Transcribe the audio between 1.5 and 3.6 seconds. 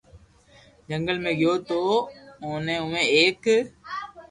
تو اوني اووي ايڪ